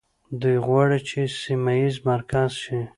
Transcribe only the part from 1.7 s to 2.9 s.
ییز مرکز شي.